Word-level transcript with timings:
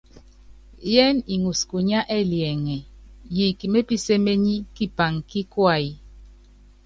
Yɛ́n 0.93 1.15
iŋɔs 1.33 1.59
kunyá 1.69 1.99
ɛliɛŋɛ, 2.17 2.77
yiik 3.35 3.59
mepíséményí 3.73 4.55
kipaŋ 4.75 5.13
kí 5.29 5.41
kuay. 5.53 5.85